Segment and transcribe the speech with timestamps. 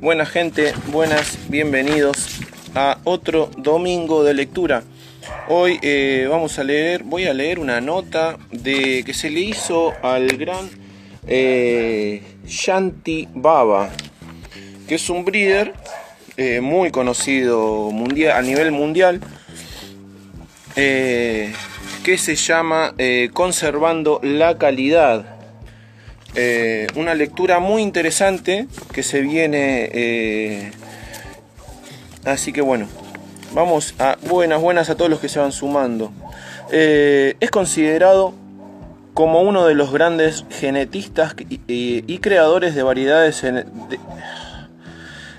[0.00, 2.40] Buena gente, buenas, bienvenidos
[2.74, 4.82] a otro domingo de lectura.
[5.46, 9.92] Hoy eh, vamos a leer, voy a leer una nota de que se le hizo
[10.00, 10.70] al gran
[11.26, 13.90] eh, Shanti Baba,
[14.88, 15.74] que es un breeder
[16.38, 19.20] eh, muy conocido mundial, a nivel mundial,
[20.74, 21.52] que
[22.16, 22.94] se llama
[23.34, 25.39] Conservando la calidad
[26.34, 29.90] eh, una lectura muy interesante que se viene.
[29.92, 30.72] Eh,
[32.24, 32.86] así que bueno,
[33.52, 36.12] vamos a buenas, buenas a todos los que se van sumando.
[36.70, 38.34] Eh, es considerado
[39.14, 43.66] como uno de los grandes genetistas y, creadores de variedades en,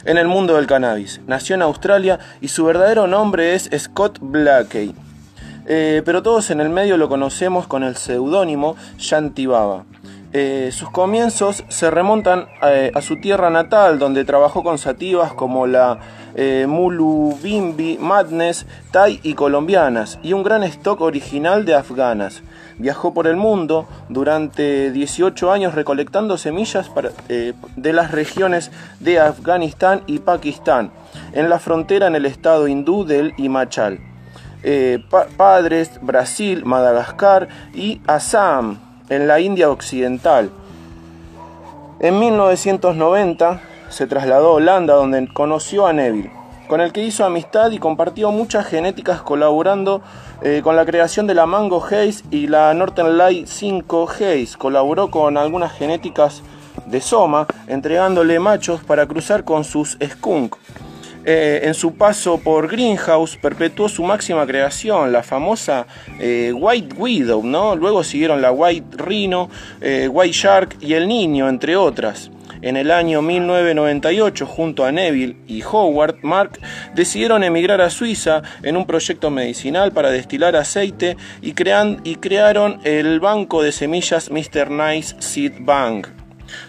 [0.05, 1.22] el mundo del cannabis.
[1.26, 4.94] Nació en Australia y su verdadero nombre es Scott Blakey.
[5.66, 9.86] pero todos en el medio lo conocemos con el seudónimo Shanti Baba.
[10.33, 15.67] Eh, sus comienzos se remontan eh, a su tierra natal, donde trabajó con sativas como
[15.67, 15.99] la
[16.35, 22.43] eh, Mulubimbi, Madness, Thai y colombianas, y un gran stock original de afganas.
[22.77, 26.89] Viajó por el mundo durante 18 años recolectando semillas
[27.27, 28.71] de las regiones
[29.02, 30.91] de Afganistán y Pakistán,
[31.33, 33.99] en la frontera en el estado hindú del Himachal.
[35.35, 40.50] padres, Brasil, Madagascar y Assam en la India Occidental.
[42.00, 46.31] En 1990 se trasladó a Holanda donde conoció a Neville,
[46.70, 50.02] con el que hizo amistad y compartió muchas genéticas colaborando
[50.42, 54.58] eh, con la creación de la Mango Haze y la Northern Light 5 Haze.
[54.58, 56.42] Colaboró con algunas genéticas
[56.86, 60.56] de Soma, entregándole machos para cruzar con sus skunk.
[61.23, 65.86] Eh, en su paso por Greenhouse perpetuó su máxima creación, la famosa
[66.19, 67.44] eh, White Widow.
[67.75, 69.49] Luego siguieron la White Rhino,
[69.81, 72.31] eh, White Shark y El Niño, entre otras.
[72.61, 76.59] En el año 1998, junto a Neville y Howard, Mark
[76.93, 82.80] decidieron emigrar a Suiza en un proyecto medicinal para destilar aceite y, crean, y crearon
[82.83, 84.70] el banco de semillas Mr.
[84.70, 86.20] Nice Seed Bank.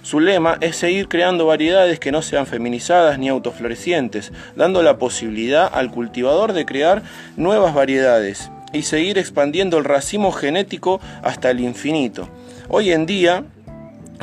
[0.03, 5.71] Su lema es seguir creando variedades que no sean feminizadas ni autoflorecientes, dando la posibilidad
[5.73, 7.03] al cultivador de crear
[7.37, 12.29] nuevas variedades y seguir expandiendo el racimo genético hasta el infinito.
[12.69, 13.45] Hoy en día,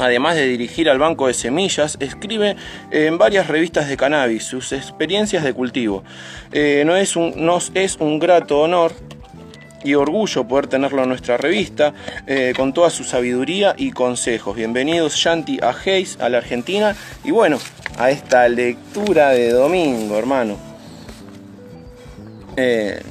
[0.02, 2.56] Además de dirigir al banco de semillas, escribe
[2.90, 6.06] en varias revistas de cannabis sus experiencias de cultivo.
[6.54, 8.94] Eh, no es nos es un grato honor
[9.84, 11.94] y orgullo poder tenerlo en nuestra revista
[12.28, 14.56] eh, con toda su sabiduría y consejos.
[14.56, 17.58] Bienvenidos Shanti a Hayes, a la Argentina y bueno,
[17.98, 20.58] a esta lectura de domingo, hermano.
[22.58, 23.02] Eh,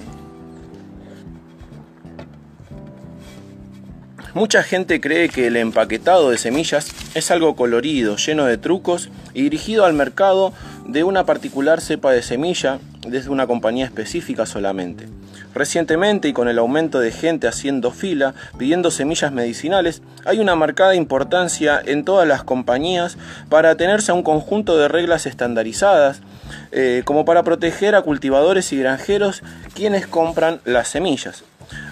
[4.35, 9.43] mucha gente cree que el empaquetado de semillas es algo colorido, lleno de trucos y
[9.43, 10.53] dirigido al mercado
[10.87, 15.06] de una particular cepa de semilla desde una compañía específica solamente.
[15.55, 20.95] Recientemente y con el aumento de gente haciendo fila, pidiendo semillas medicinales, hay una marcada
[20.95, 23.17] importancia en todas las compañías
[23.49, 26.21] para atenerse a un conjunto de reglas estandarizadas,
[26.71, 29.43] eh, como para proteger a cultivadores y granjeros
[29.75, 31.45] quienes compran las semillas.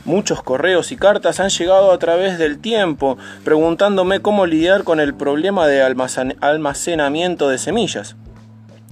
[0.05, 5.15] Muchos correos y cartas han llegado a través del tiempo preguntándome cómo lidiar con el
[5.15, 8.17] problema de almacenamiento de semillas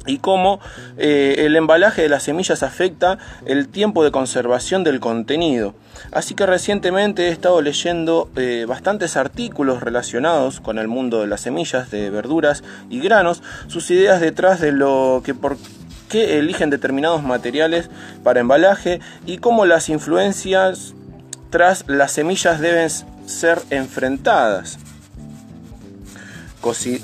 [0.06, 0.60] y cómo
[0.97, 5.75] eh, el embalaje de las semillas afecta el tiempo de conservación del contenido.
[6.12, 11.41] Así que recientemente he estado leyendo eh, bastantes artículos relacionados con el mundo de las
[11.41, 15.56] semillas, de verduras y granos, sus ideas detrás de lo que por
[16.09, 17.91] qué eligen determinados materiales
[18.22, 20.94] para embalaje y cómo las influencias
[21.50, 22.91] tras las semillas deben
[23.26, 24.78] ser enfrentadas.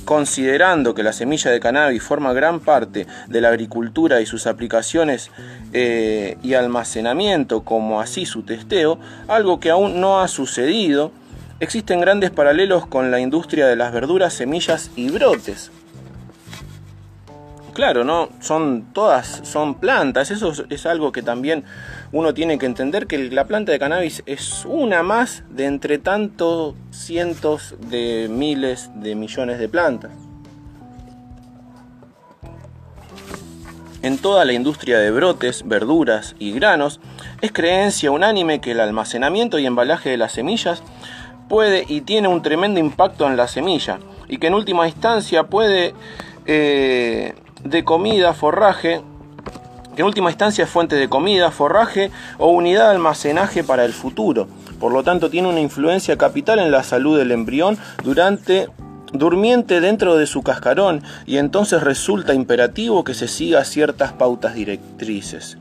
[0.04, 5.30] Considerando que la semilla de cannabis forma gran parte de la agricultura y sus aplicaciones
[5.72, 8.98] eh, y almacenamiento, como así su testeo,
[9.28, 11.12] algo que aún no ha sucedido,
[11.60, 15.70] existen grandes paralelos con la industria de las verduras, semillas y brotes
[17.80, 18.28] claro, ¿no?
[18.40, 20.30] Son todas, son plantas.
[20.30, 21.64] Eso es, algo que también
[22.12, 26.74] uno tiene que entender que la planta de cannabis es una más de entre tantos
[26.90, 30.10] cientos de miles de millones de plantas.
[34.02, 37.00] En toda la industria de brotes, verduras y granos,
[37.40, 40.82] es creencia unánime que el almacenamiento y embalaje de las semillas
[41.48, 45.94] puede y tiene un tremendo impacto en la semilla y que en última instancia puede
[46.44, 47.32] eh,
[47.64, 49.02] de comida, forraje,
[49.94, 53.92] que en última instancia es fuente de comida, forraje o unidad de almacenaje para el
[53.92, 54.48] futuro.
[54.78, 58.68] Por lo tanto, tiene una influencia capital en la salud del embrión durante
[59.12, 65.58] durmiente dentro de su cascarón y entonces resulta imperativo que se siga ciertas pautas directrices.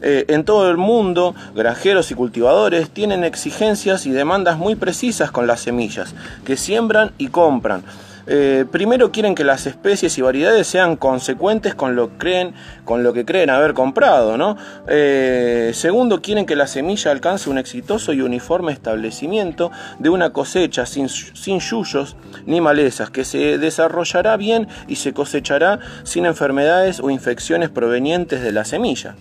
[0.00, 5.46] Eh, en todo el mundo, granjeros y cultivadores tienen exigencias y demandas muy precisas con
[5.46, 6.14] las semillas,
[6.44, 7.82] que siembran y compran.
[8.30, 12.52] Eh, primero quieren que las especies y variedades sean consecuentes con lo, creen,
[12.84, 14.36] con lo que creen haber comprado.
[14.36, 14.56] ¿no?
[14.86, 20.84] Eh, segundo, quieren que la semilla alcance un exitoso y uniforme establecimiento de una cosecha
[20.84, 27.10] sin, sin yuyos ni malezas, que se desarrollará bien y se cosechará sin enfermedades o
[27.10, 29.16] infecciones provenientes de la semilla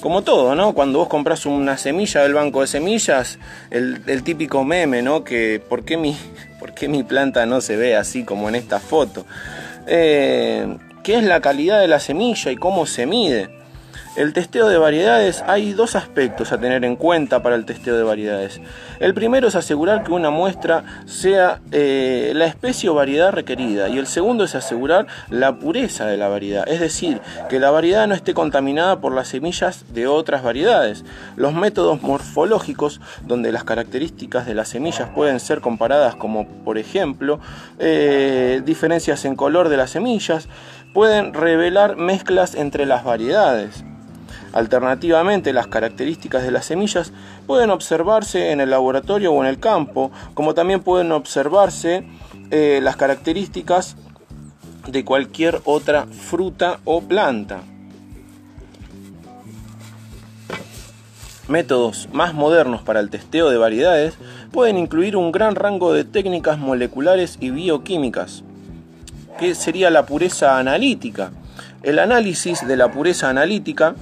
[0.00, 0.72] como todo, ¿no?
[0.72, 3.38] Cuando vos compras una semilla del banco de semillas,
[3.70, 5.24] el, típico meme, ¿no?
[5.24, 6.16] Que ¿por qué, mi,
[6.60, 9.26] ¿por qué mi planta no se ve así como en esta foto?
[9.86, 13.59] Eh, ¿Qué es la calidad de la semilla y cómo se mide?
[14.16, 18.02] El testeo de variedades, hay dos aspectos a tener en cuenta para el testeo de
[18.02, 18.60] variedades.
[18.98, 23.98] El primero es asegurar que una muestra sea eh, la especie o variedad requerida y
[23.98, 28.16] el segundo es asegurar la pureza de la variedad, es decir, que la variedad no
[28.16, 31.04] esté contaminada por las semillas de otras variedades.
[31.36, 37.38] Los métodos morfológicos, donde las características de las semillas pueden ser comparadas como por ejemplo
[37.78, 40.48] eh, diferencias en color de las semillas,
[40.92, 43.84] pueden revelar mezclas entre las variedades.
[44.52, 47.12] Alternativamente, las características de las semillas
[47.46, 52.04] pueden observarse en el laboratorio o en el campo, como también pueden observarse
[52.50, 53.96] eh, las características
[54.88, 57.62] de cualquier otra fruta o planta.
[61.46, 64.14] Métodos más modernos para el testeo de variedades
[64.52, 68.42] pueden incluir un gran rango de técnicas moleculares y bioquímicas,
[69.38, 71.32] que sería la pureza analítica.
[71.82, 73.94] El análisis de la pureza analítica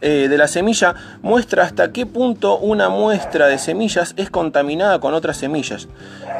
[0.00, 5.14] eh, de la semilla muestra hasta qué punto una muestra de semillas es contaminada con
[5.14, 5.88] otras semillas,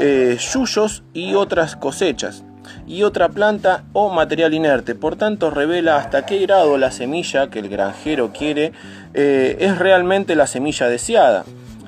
[0.01, 2.45] eh, yuyos y otras cosechas
[2.87, 4.95] y otra planta o material inerte.
[4.95, 8.73] Por tanto, revela hasta qué grado la semilla que el granjero quiere
[9.15, 11.45] eh, es realmente la semilla deseada.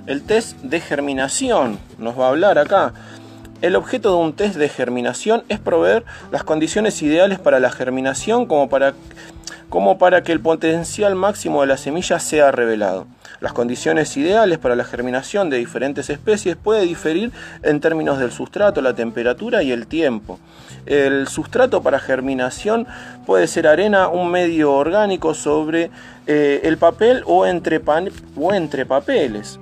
[0.06, 2.92] El test de germinación nos va a hablar acá.
[3.60, 8.46] El objeto de un test de germinación es proveer las condiciones ideales para la germinación
[8.46, 8.94] como para
[9.68, 13.06] como para que el potencial máximo de la semilla sea revelado.
[13.40, 17.30] Las condiciones ideales para la germinación de diferentes especies puede diferir
[17.62, 20.40] en términos del sustrato, la temperatura y el tiempo.
[20.86, 22.86] El sustrato para germinación
[23.26, 25.90] puede ser arena, un medio orgánico sobre
[26.26, 29.60] eh, el papel o entre, papeles.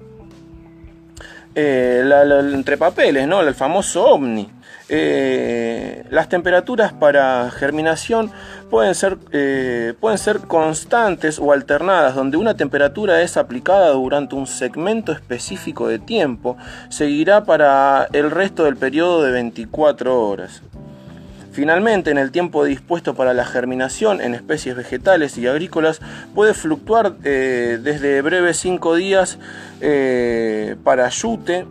[1.55, 2.09] Eh,
[2.55, 3.41] entre papeles, ¿no?
[3.41, 4.49] El famoso ovni.
[4.89, 8.31] Eh, las temperaturas para germinación
[8.71, 14.47] pueden ser, eh, pueden ser constantes o alternadas, donde una temperatura es aplicada durante un
[14.47, 16.57] segmento específico de tiempo,
[16.89, 20.63] seguirá para el resto del periodo de 24 horas.
[21.51, 26.01] Finalmente, en el tiempo dispuesto para la germinación en especies vegetales y agrícolas
[26.35, 29.39] puede fluctuar eh, desde breves 5 días
[30.85, 31.67] para yute,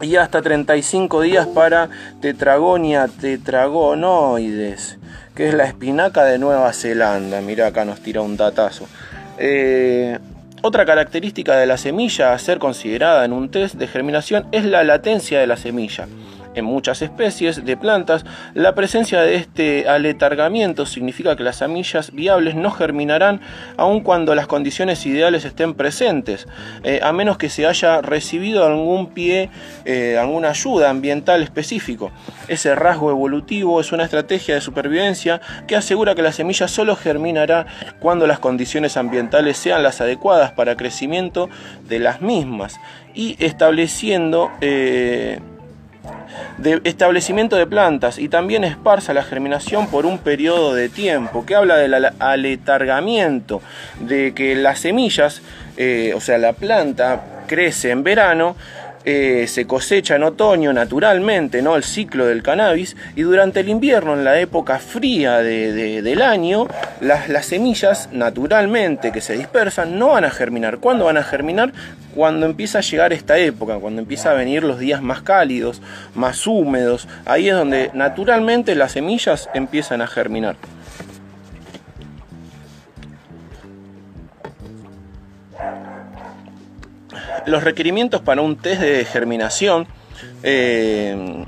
[0.00, 1.88] y hasta 35 días para
[2.20, 4.98] Tetragonia tetragonoides,
[5.34, 7.40] que es la espinaca de Nueva Zelanda.
[7.40, 8.86] Mira, acá nos tira un datazo.
[9.38, 10.18] Eh,
[10.62, 14.82] otra característica de la semilla a ser considerada en un test de germinación es la
[14.82, 16.08] latencia de la semilla.
[16.54, 22.54] En muchas especies de plantas, la presencia de este aletargamiento significa que las semillas viables
[22.54, 23.40] no germinarán
[23.76, 26.46] aun cuando las condiciones ideales estén presentes,
[26.84, 29.50] eh, a menos que se haya recibido algún pie,
[29.84, 32.12] eh, alguna ayuda ambiental específico.
[32.48, 37.66] Ese rasgo evolutivo es una estrategia de supervivencia que asegura que la semilla solo germinará
[38.00, 41.48] cuando las condiciones ambientales sean las adecuadas para crecimiento
[41.88, 42.78] de las mismas
[43.14, 45.40] y estableciendo eh,
[46.58, 51.54] de establecimiento de plantas y también esparza la germinación por un periodo de tiempo, que
[51.54, 53.62] habla del aletargamiento,
[54.00, 55.42] de que las semillas,
[55.76, 58.56] eh, o sea, la planta crece en verano,
[59.04, 61.76] eh, se cosecha en otoño naturalmente, ¿no?
[61.76, 66.66] El ciclo del cannabis, y durante el invierno, en la época fría del año,
[67.00, 70.78] las, las, semillas naturalmente que se dispersan no van a germinar.
[70.78, 71.72] ¿Cuándo van a germinar?
[72.14, 75.82] Cuando empieza a llegar esta época, cuando empieza a venir los días más cálidos,
[76.14, 80.56] más húmedos, ahí es donde naturalmente las semillas empiezan a germinar.
[87.46, 89.86] Los requerimientos para un test de germinación,
[90.42, 91.44] eh,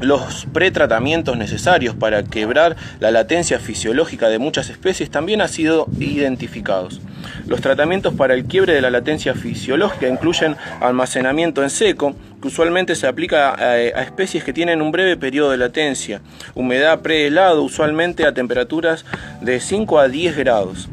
[0.00, 7.00] los pretratamientos necesarios para quebrar la latencia fisiológica de muchas especies también han sido identificados.
[7.46, 12.94] Los tratamientos para el quiebre de la latencia fisiológica incluyen almacenamiento en seco, que usualmente
[12.94, 16.20] se aplica a, especies que tienen un breve periodo de latencia,
[16.54, 19.04] humedad prehelado, usualmente a temperaturas
[19.40, 20.88] de 5 a 10 grados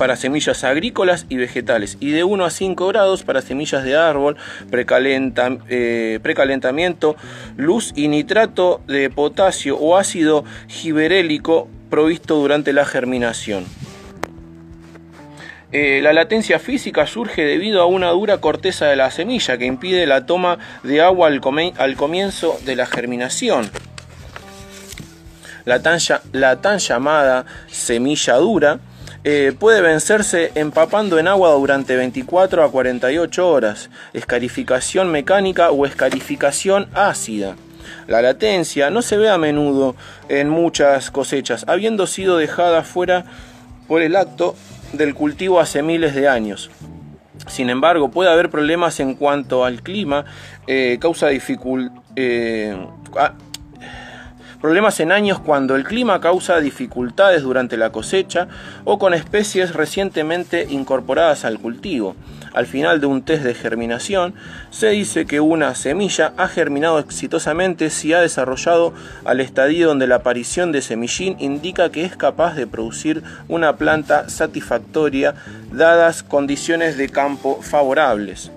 [0.00, 4.38] para semillas agrícolas y vegetales y de 1 a 5 grados para semillas de árbol,
[4.72, 7.16] eh, precalentamiento,
[7.58, 13.66] luz y nitrato de potasio o ácido giberélico provisto durante la germinación.
[15.70, 20.06] Eh, la latencia física surge debido a una dura corteza de la semilla que impide
[20.06, 23.70] la toma de agua al, comienzo de la germinación.
[25.66, 25.82] La
[26.32, 28.80] la tan llamada semilla dura
[29.22, 36.88] eh, puede vencerse empapando en agua durante 24 a 48 horas, escarificación mecánica o escarificación
[36.94, 37.56] ácida.
[38.06, 39.94] La latencia no se ve a menudo
[40.28, 43.24] en muchas cosechas, habiendo sido dejada fuera
[43.88, 44.54] por el acto
[44.92, 46.70] del cultivo hace miles de años.
[47.46, 50.24] Sin embargo, puede haber problemas en cuanto al clima,
[50.66, 52.00] eh, causa dificultad.
[52.16, 52.76] Eh,
[54.60, 58.48] problemas en años cuando el clima causa dificultades durante la cosecha
[58.84, 62.14] o con especies recientemente incorporadas al cultivo.
[62.52, 64.34] Al final de un test de germinación,
[64.70, 68.92] se dice que una semilla ha germinado exitosamente si ha desarrollado
[69.24, 74.28] al estadio donde la aparición de semillín indica que es capaz de producir una planta
[74.28, 75.34] satisfactoria
[75.72, 78.50] dadas condiciones de campo favorables.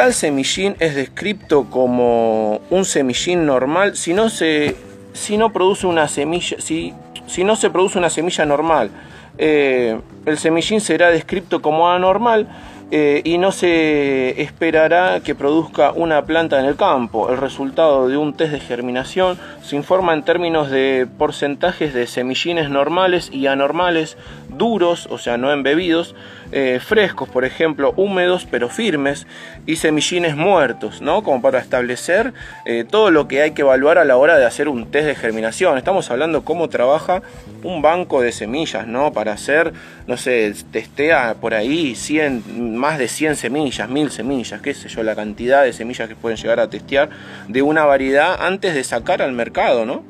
[0.00, 4.74] Tal semillín es descrito como un semillín normal si no se,
[5.12, 6.94] si no produce una semilla, si,
[7.26, 8.90] si no se produce una semilla normal.
[9.36, 12.48] Eh, el semillín será descrito como anormal
[12.92, 17.30] eh, y no se esperará que produzca una planta en el campo.
[17.30, 22.68] El resultado de un test de germinación se informa en términos de porcentajes de semillines
[22.68, 24.16] normales y anormales,
[24.48, 26.14] duros, o sea, no embebidos,
[26.52, 29.28] eh, frescos, por ejemplo, húmedos pero firmes,
[29.66, 31.22] y semillines muertos, ¿no?
[31.22, 34.68] Como para establecer eh, todo lo que hay que evaluar a la hora de hacer
[34.68, 35.78] un test de germinación.
[35.78, 37.22] Estamos hablando cómo trabaja
[37.62, 39.12] un banco de semillas, ¿no?
[39.12, 39.72] Para hacer,
[40.08, 45.02] no sé, testea por ahí 100, más de 100 semillas, 1000 semillas, qué sé yo,
[45.02, 47.10] la cantidad de semillas que pueden llegar a testear
[47.46, 50.02] de una variedad antes de sacar al mercado, ¿no?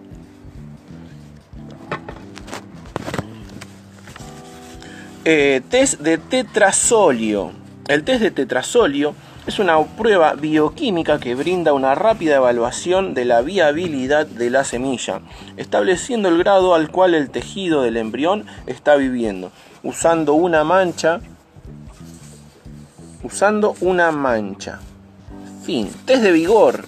[5.25, 7.53] Eh, test de tetrasolio.
[7.89, 9.15] El test de tetrasolio
[9.47, 15.21] es una prueba bioquímica que brinda una rápida evaluación de la viabilidad de la semilla,
[15.57, 19.51] estableciendo el grado al cual el tejido del embrión está viviendo,
[19.83, 21.21] usando una mancha
[23.23, 24.81] usando una mancha.
[25.65, 25.89] Fin.
[26.05, 26.85] Test de vigor.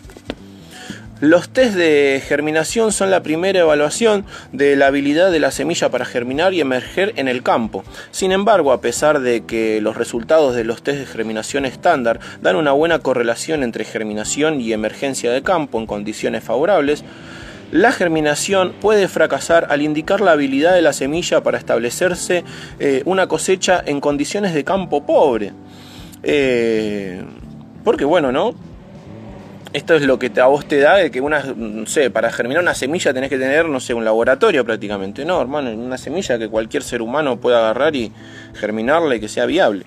[1.20, 6.04] Los test de germinación son la primera evaluación de la habilidad de la semilla para
[6.04, 7.84] germinar y emerger en el campo.
[8.10, 12.56] Sin embargo, a pesar de que los resultados de los test de germinación estándar dan
[12.56, 17.04] una buena correlación entre germinación y emergencia de campo en condiciones favorables,
[17.70, 22.42] la germinación puede fracasar al indicar la habilidad de la semilla para establecerse
[22.80, 25.52] eh, una cosecha en condiciones de campo pobre.
[26.22, 27.22] Eh,
[27.84, 28.54] porque bueno, ¿no?
[29.72, 32.62] Esto es lo que a vos te da de que una, no sé, para germinar
[32.62, 35.24] una semilla tenés que tener, no sé, un laboratorio prácticamente.
[35.24, 38.12] No, hermano, una semilla que cualquier ser humano pueda agarrar y
[38.54, 39.86] germinarla y que sea viable.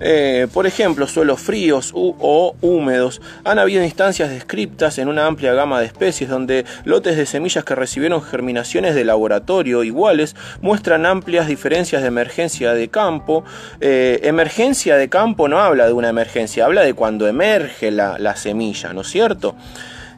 [0.00, 3.20] Eh, por ejemplo, suelos fríos o húmedos.
[3.44, 7.74] Han habido instancias descriptas en una amplia gama de especies donde lotes de semillas que
[7.74, 13.44] recibieron germinaciones de laboratorio iguales muestran amplias diferencias de emergencia de campo.
[13.80, 18.36] Eh, emergencia de campo no habla de una emergencia, habla de cuando emerge la, la
[18.36, 19.54] semilla, ¿no es cierto?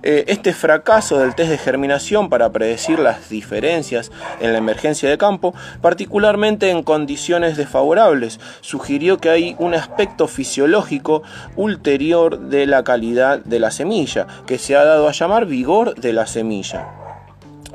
[0.03, 5.19] Eh, este fracaso del test de germinación para predecir las diferencias en la emergencia de
[5.19, 11.23] campo, particularmente en condiciones desfavorables, sugirió que hay un aspecto fisiológico
[11.57, 16.13] ulterior de la calidad de la semilla, que se ha dado a llamar vigor de
[16.13, 17.02] la semilla.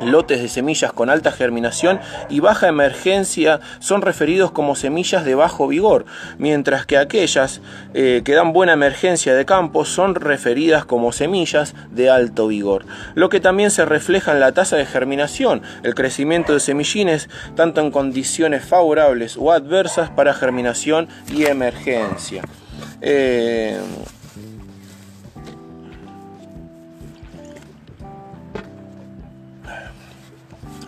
[0.01, 1.99] Lotes de semillas con alta germinación
[2.29, 6.05] y baja emergencia son referidos como semillas de bajo vigor,
[6.37, 7.61] mientras que aquellas
[7.93, 12.85] eh, que dan buena emergencia de campo son referidas como semillas de alto vigor,
[13.15, 17.81] lo que también se refleja en la tasa de germinación, el crecimiento de semillines tanto
[17.81, 22.43] en condiciones favorables o adversas para germinación y emergencia.
[23.01, 23.79] Eh,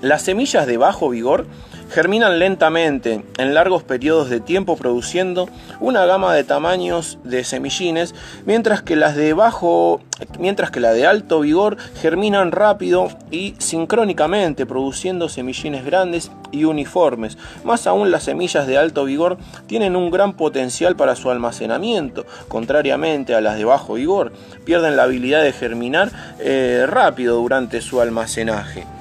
[0.02, 1.46] Las semillas de bajo vigor
[1.90, 8.14] Germinan lentamente en largos periodos de tiempo produciendo una gama de tamaños de semillines,
[8.46, 10.00] mientras que las de bajo,
[10.38, 17.40] mientras que la de alto vigor germinan rápido y sincrónicamente produciendo semillines grandes y uniformes.
[17.64, 23.34] Más aún las semillas de alto vigor tienen un gran potencial para su almacenamiento, contrariamente
[23.34, 24.32] a las de bajo vigor,
[24.64, 28.99] pierden la habilidad de germinar eh, rápido durante su almacenaje.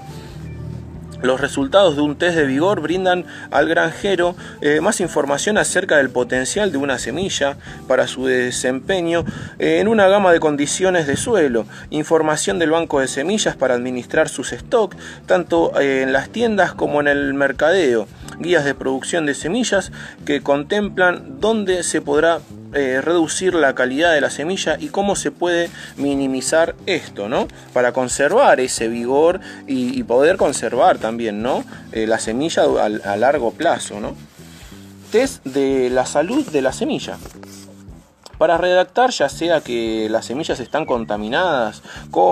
[1.23, 6.11] Los resultados de un test de vigor brindan al granjero eh, más información acerca del
[6.11, 7.57] potencial de una semilla
[7.89, 9.25] para su desempeño
[9.59, 14.29] eh, en una gama de condiciones de suelo, información del banco de semillas para administrar
[14.29, 14.97] sus stocks,
[15.27, 18.07] tanto eh, en las tiendas como en el mercadeo,
[18.39, 19.91] guías de producción de semillas
[20.25, 22.39] que contemplan dónde se podrá
[22.75, 27.49] eh, reducir la calidad de la semilla y cómo se puede minimizar esto, ¿no?
[27.73, 31.65] Para conservar ese vigor y, poder conservar también, ¿no?
[31.93, 34.15] Eh, la semilla a, largo plazo, ¿no?
[35.11, 37.17] Test de la salud de la semilla.
[38.37, 41.83] Para redactar ya sea que las semillas están contaminadas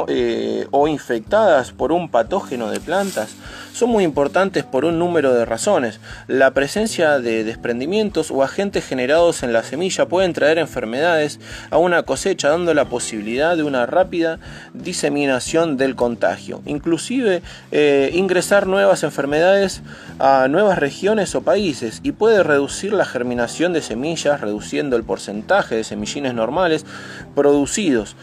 [0.09, 3.35] eh, o infectadas por un patógeno de plantas,
[3.77, 6.01] son muy importantes por un número de razones.
[6.29, 11.39] La presencia de desprendimientos o agentes generados en la semilla pueden traer enfermedades
[11.71, 14.39] a una cosecha, dando la posibilidad de una rápida
[14.73, 16.63] diseminación del contagio.
[16.65, 19.83] Inclusive eh, ingresar nuevas enfermedades
[20.19, 25.75] a nuevas regiones o países y puede reducir la germinación de semillas, reduciendo el porcentaje
[25.75, 26.87] de semillines normales
[27.35, 28.17] producidos.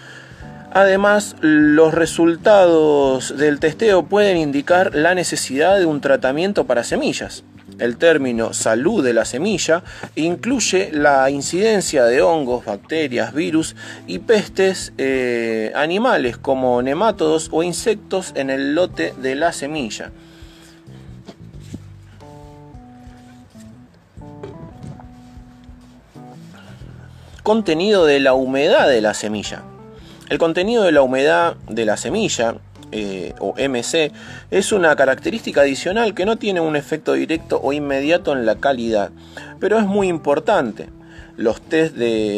[0.76, 7.44] Además, los resultados del testeo pueden indicar la necesidad de un tratamiento para semillas.
[7.78, 9.84] El término salud de la semilla
[10.16, 13.76] incluye la incidencia de hongos, bacterias, virus
[14.08, 20.12] y pestes eh, animales como nemátodos o insectos en el lote de la semilla.
[27.44, 29.64] contenido de la humedad de la semilla.
[30.30, 32.56] El contenido de la humedad de la semilla,
[32.92, 34.12] eh, o MC,
[34.52, 39.12] es una característica adicional que no tiene un efecto directo o inmediato en la calidad,
[39.60, 40.90] pero es muy importante.
[41.36, 41.96] Los test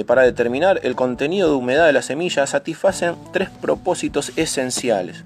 [0.08, 5.26] para determinar el contenido de humedad de la semilla satisfacen tres propósitos esenciales.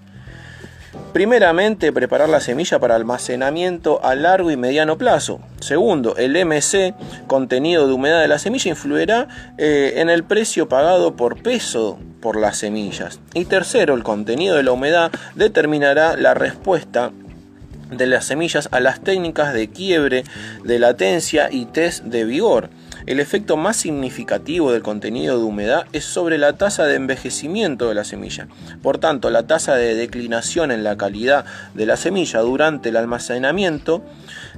[1.14, 5.40] Primeramente, preparar la semilla para almacenamiento a largo y mediano plazo.
[5.60, 6.94] Segundo, el MC,
[7.26, 12.40] contenido de humedad de la semilla, influirá eh, en el precio pagado por peso por
[12.40, 13.20] las semillas.
[13.34, 17.12] Y tercero, el contenido de la humedad determinará la respuesta
[17.90, 20.24] de las semillas a las técnicas de quiebre,
[20.64, 22.70] de latencia y test de vigor.
[23.10, 27.96] El efecto más significativo del contenido de humedad es sobre la tasa de envejecimiento de
[27.96, 28.48] la semilla.
[28.84, 31.44] Por tanto, la tasa de declinación en la calidad
[31.74, 34.04] de la semilla durante el almacenamiento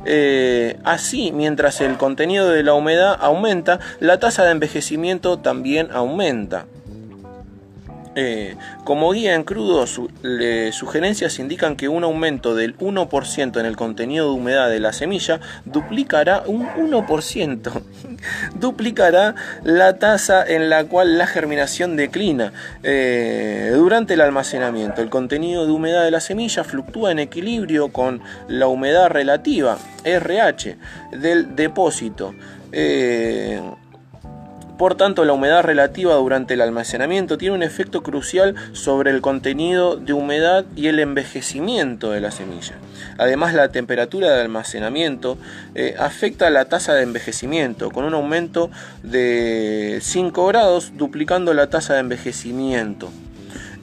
[0.04, 6.66] eh, así, mientras el contenido de la humedad aumenta, la tasa de envejecimiento también aumenta.
[8.16, 14.26] Eh, como guía en crudo, sugerencias indican que un aumento del 1% en el contenido
[14.26, 17.82] de humedad de la semilla duplicará un 1%,
[18.56, 22.52] duplicará la tasa en la cual la germinación declina
[22.84, 25.02] eh, durante el almacenamiento.
[25.02, 30.78] El contenido de humedad de la semilla fluctúa en equilibrio con la humedad relativa, RH,
[31.14, 32.36] del depósito.
[32.74, 33.62] Eh,
[34.82, 39.96] por tanto, la humedad relativa durante el almacenamiento tiene un efecto crucial sobre el contenido
[39.96, 42.80] de humedad y el envejecimiento de la semilla.
[43.20, 45.38] Además, la temperatura de almacenamiento
[45.76, 48.72] eh, afecta la tasa de envejecimiento, con un aumento
[49.04, 53.12] de 5 grados duplicando la tasa de envejecimiento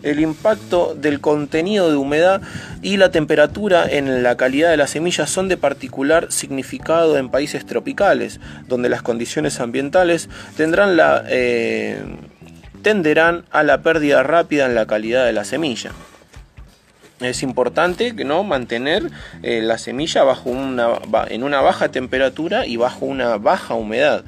[0.02, 2.40] el impacto del contenido de humedad
[2.82, 7.66] y la temperatura en la calidad de las semillas son de particular significado en países
[7.66, 12.02] tropicales, donde las condiciones ambientales tendrán la, eh,
[12.82, 15.92] tenderán a la pérdida rápida en la calidad de la semilla.
[17.20, 18.44] Es importante ¿no?
[18.44, 19.11] mantener
[19.42, 20.88] eh, la semilla bajo una,
[21.28, 24.24] en una baja temperatura y bajo una baja humedad.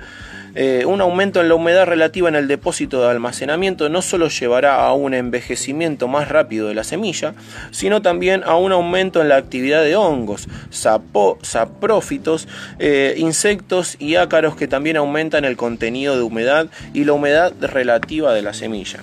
[0.55, 4.85] Eh, un aumento en la humedad relativa en el depósito de almacenamiento no solo llevará
[4.85, 7.35] a un envejecimiento más rápido de la semilla,
[7.71, 14.57] sino también a un aumento en la actividad de hongos, saprófitos, eh, insectos y ácaros
[14.57, 19.01] que también aumentan el contenido de humedad y la humedad relativa de la semilla.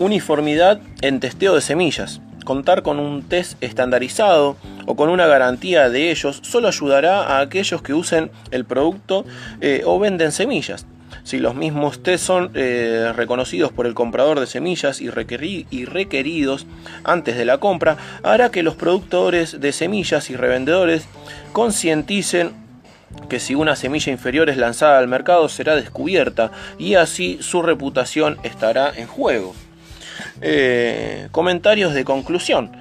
[0.00, 2.20] Uniformidad en testeo de semillas.
[2.44, 7.82] Contar con un test estandarizado o con una garantía de ellos solo ayudará a aquellos
[7.82, 9.24] que usen el producto
[9.60, 10.86] eh, o venden semillas.
[11.22, 16.66] Si los mismos test son eh, reconocidos por el comprador de semillas y, requeridos
[17.02, 21.06] antes de la compra, hará que los productores de semillas y revendedores
[21.52, 22.52] concienticen
[23.28, 28.36] que si una semilla inferior es lanzada al mercado será descubierta y así su reputación
[28.42, 29.54] estará en juego.
[30.40, 32.72] Eh, comentarios de conclusión.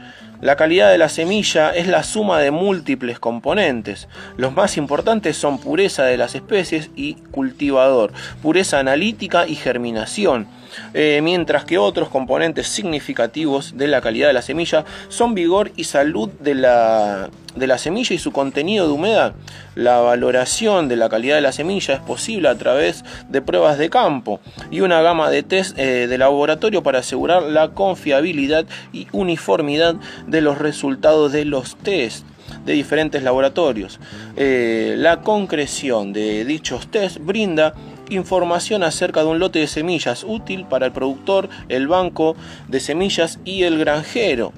[0.43, 4.10] La calidad de la semilla es la suma de múltiples componentes.
[4.36, 10.49] Los más importantes son pureza de las especies y cultivador, pureza analítica y germinación.
[10.93, 15.86] Eh, mientras que otros componentes significativos de la calidad de la semilla son vigor y
[15.86, 19.33] salud de la, de la semilla y su contenido de humedad.
[19.75, 23.89] La valoración de la calidad de la semilla es posible a través de pruebas de
[23.89, 24.39] campo
[24.71, 29.95] y una gama de test eh, de laboratorio para asegurar la confiabilidad y uniformidad
[30.27, 32.25] de los resultados de los test
[32.65, 33.99] de diferentes laboratorios.
[34.36, 37.73] Eh, la concreción de dichos test brinda
[38.09, 42.35] información acerca de un lote de semillas útil para el productor, el banco
[42.67, 44.53] de semillas y el granjero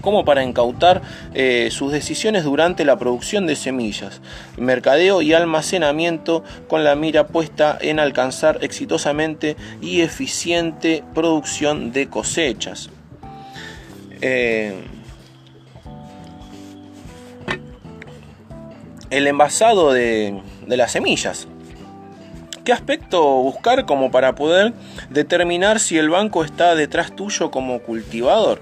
[0.00, 1.02] como para incautar
[1.34, 4.20] eh, sus decisiones durante la producción de semillas,
[4.56, 12.90] mercadeo y almacenamiento con la mira puesta en alcanzar exitosamente y eficiente producción de cosechas.
[14.22, 14.74] Eh,
[19.10, 21.48] el envasado de las semillas.
[22.70, 24.72] ¿Qué aspecto buscar como para poder
[25.08, 28.60] determinar si el banco está detrás tuyo como cultivador?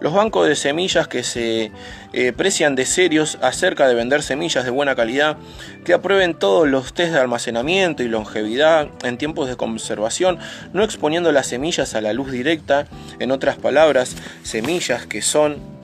[0.00, 1.70] Los bancos de semillas que se
[2.12, 5.36] eh, precian de serios acerca de vender semillas de buena calidad,
[5.84, 10.40] que aprueben todos los test de almacenamiento y longevidad en tiempos de conservación,
[10.72, 12.88] no exponiendo las semillas a la luz directa,
[13.20, 15.77] en otras palabras, semillas que son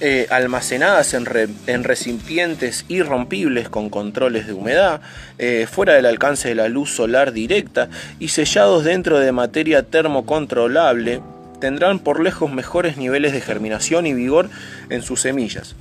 [0.00, 5.00] eh, almacenadas en, recipientes irrompibles con controles de humedad,
[5.38, 11.20] eh, fuera del alcance de la luz solar directa y sellados dentro de materia termocontrolable,
[11.60, 14.50] tendrán por lejos mejores niveles de germinación y vigor
[14.90, 15.76] en sus semillas.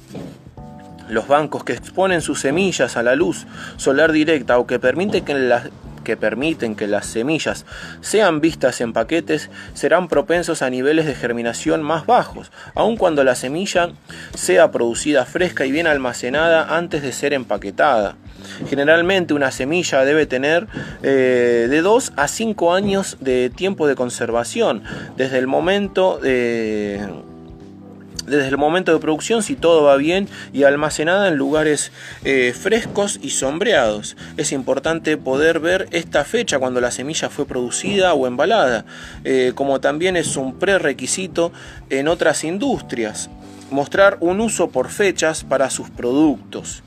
[1.10, 3.46] Los bancos que exponen sus semillas a la luz
[3.78, 5.70] solar directa o que permiten que las
[6.04, 7.66] que permiten que las semillas
[8.02, 13.36] sean vistas en paquetes serán propensos a niveles de germinación más bajos, aun cuando la
[13.36, 13.92] semilla
[14.36, 18.16] sea producida fresca y bien almacenada antes de ser empaquetada.
[18.70, 20.68] Generalmente una semilla debe tener
[21.02, 24.84] eh, de 2 a 5 años de tiempo de conservación
[25.16, 27.02] desde el momento de
[28.26, 31.92] desde el momento de producción si todo va bien y almacenada en lugares
[32.24, 34.16] eh, frescos y sombreados.
[34.38, 38.86] Es importante poder ver esta fecha cuando la semilla fue producida o embalada,
[39.24, 41.52] eh, como también es un prerequisito
[41.90, 43.30] en otras industrias.
[43.72, 46.84] Mostrar un uso por fechas para sus productos.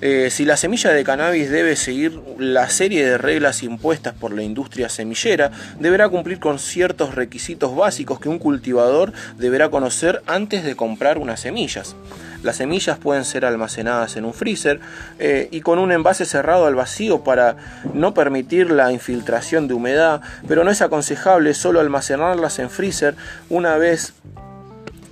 [0.00, 4.42] Eh, si la semilla de cannabis debe seguir la serie de reglas impuestas por la
[4.42, 10.74] industria semillera, deberá cumplir con ciertos requisitos básicos que un cultivador deberá conocer antes de
[10.74, 11.94] comprar unas semillas.
[12.42, 14.80] Las semillas pueden ser almacenadas en un freezer
[15.18, 17.56] eh, y con un envase cerrado al vacío para
[17.92, 23.14] no permitir la infiltración de humedad, pero no es aconsejable solo almacenarlas en freezer
[23.50, 24.14] una vez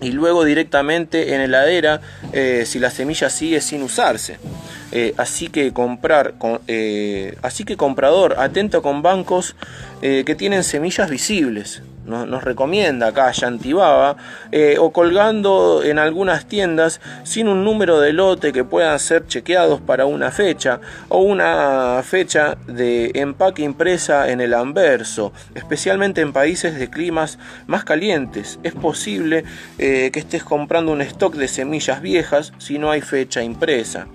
[0.00, 2.00] y luego directamente en heladera
[2.32, 4.38] eh, si la semilla sigue sin usarse.
[4.90, 6.34] Eh, así que comprar,
[6.66, 9.54] eh, así que comprador, atento con bancos
[10.00, 11.82] que tienen semillas visibles.
[12.06, 14.16] Nos, recomienda acá Yantibaba
[14.78, 20.06] o colgando en algunas tiendas sin un número de lote que puedan ser chequeados para
[20.06, 26.88] una fecha o una fecha de empaque impresa en el anverso, especialmente en países de
[26.88, 28.60] climas más calientes.
[28.62, 29.42] Es posible
[29.76, 34.06] que estés comprando un stock de semillas viejas si no hay fecha impresa.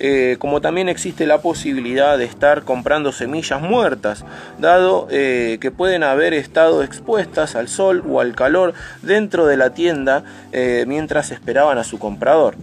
[0.00, 4.24] Eh, como también existe la posibilidad de estar comprando semillas muertas,
[4.58, 9.70] dado eh, que pueden haber estado expuestas al sol o al calor dentro de la
[9.70, 12.54] tienda eh, mientras esperaban a su comprador.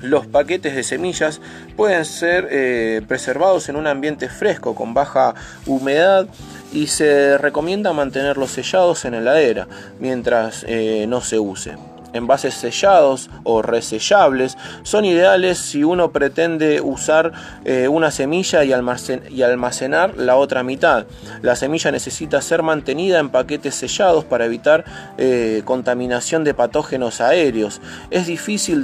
[0.00, 1.40] Los paquetes de semillas
[1.74, 6.28] pueden ser preservados en un ambiente fresco con baja humedad
[6.70, 9.66] y se recomienda mantenerlos sellados en heladera
[9.98, 10.66] mientras
[11.08, 11.76] no se use
[12.16, 17.32] envases sellados o resellables son ideales si uno pretende usar
[17.64, 21.06] eh, una semilla y, almacenar la otra mitad.
[21.42, 24.84] La semilla necesita ser mantenida en paquetes sellados para evitar
[25.18, 27.80] eh, contaminación de patógenos aéreos.
[28.10, 28.82] Es difícil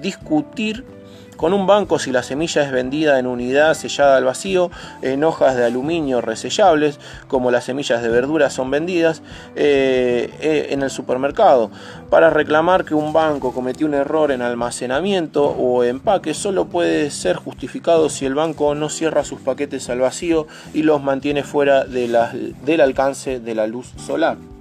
[0.00, 0.84] discutir
[1.36, 4.70] Con un banco, si la semilla es vendida en unidad sellada al vacío,
[5.02, 9.22] en hojas de aluminio resellables, como las semillas de verduras son vendidas
[9.56, 11.70] eh, eh, en el supermercado.
[12.10, 17.36] Para reclamar que un banco cometió un error en almacenamiento o empaque, solo puede ser
[17.36, 22.80] justificado si el banco no cierra sus paquetes al vacío y los mantiene fuera del
[22.80, 24.53] alcance de la luz solar.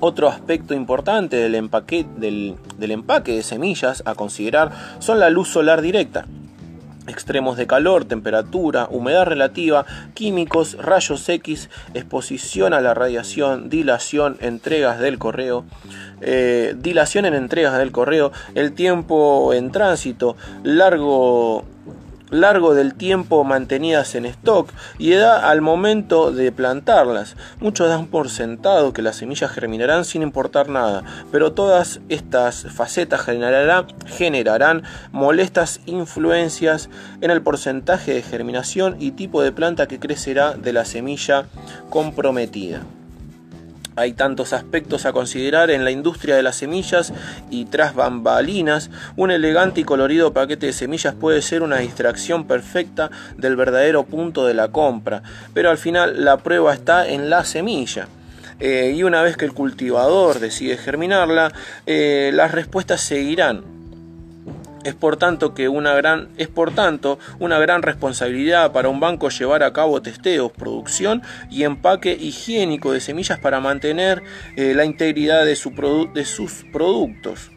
[0.00, 5.80] Otro aspecto importante del empaque, del, empaque de semillas a considerar son la luz solar
[5.80, 6.26] directa.
[7.08, 14.98] Extremos de calor, temperatura, humedad relativa, químicos, rayos X, exposición a la radiación, dilación, entregas
[14.98, 15.64] del correo,
[16.20, 21.64] eh, dilación en entregas del correo, el tiempo en tránsito, largo
[22.30, 27.36] largo del tiempo mantenidas en stock y edad al momento de plantarlas.
[27.60, 33.22] Muchos dan por sentado que las semillas germinarán sin importar nada, pero todas estas facetas
[33.22, 36.88] generarán, generarán molestas influencias
[37.20, 41.46] en el porcentaje de germinación y tipo de planta que crecerá de la semilla
[41.90, 42.82] comprometida.
[43.96, 47.14] Hay tantos aspectos a considerar en la industria de las semillas
[47.50, 53.10] y tras bambalinas, un elegante y colorido paquete de semillas puede ser una distracción perfecta
[53.38, 55.22] del verdadero punto de la compra,
[55.54, 58.06] pero al final la prueba está en la semilla.
[58.60, 61.52] Eh, y una vez que el cultivador decide germinarla,
[61.86, 63.75] eh, las respuestas seguirán
[64.86, 69.28] es por tanto que una gran es por tanto una gran responsabilidad para un banco
[69.28, 74.22] llevar a cabo testeos, producción y empaque higiénico de semillas para mantener
[74.56, 75.72] eh, la integridad de, su
[76.14, 77.50] de sus productos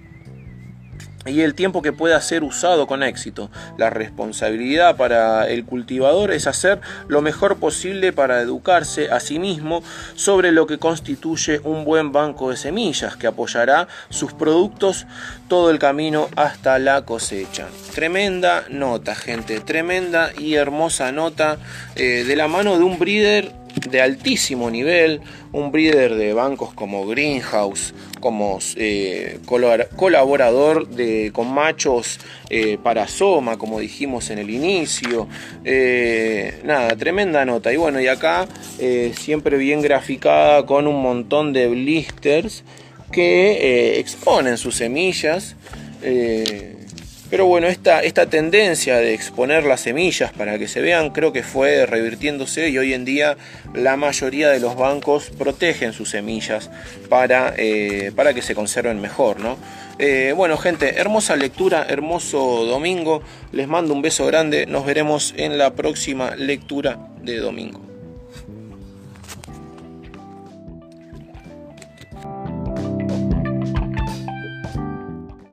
[1.25, 3.49] y el tiempo que pueda ser usado con éxito.
[3.77, 9.83] La responsabilidad para el cultivador es hacer lo mejor posible para educarse a sí mismo
[10.15, 15.05] sobre lo que constituye un buen banco de semillas que apoyará sus productos
[15.47, 17.67] todo el camino hasta la cosecha.
[17.93, 21.57] Tremenda nota, gente, tremenda y hermosa nota
[21.95, 23.58] eh, de la mano de un breeder
[23.89, 32.19] de altísimo nivel, un breeder de bancos como Greenhouse, como eh, colaborador de, con machos
[32.49, 35.27] eh, para Soma, como dijimos en el inicio.
[35.63, 37.71] Eh, nada, tremenda nota.
[37.73, 38.47] Y bueno, y acá
[39.13, 42.63] siempre bien graficada con un montón de blisters
[43.11, 45.55] que exponen sus semillas.
[47.29, 51.43] Pero bueno, esta, esta tendencia de exponer las semillas para que se vean creo que
[51.43, 53.37] fue revirtiéndose y hoy en día
[53.75, 56.71] la mayoría de los bancos protegen sus semillas
[57.07, 59.39] para, eh, para que se conserven mejor.
[59.39, 59.57] ¿no?
[59.99, 65.59] Eh, bueno gente, hermosa lectura, hermoso domingo, les mando un beso grande, nos veremos en
[65.59, 67.88] la próxima lectura de domingo.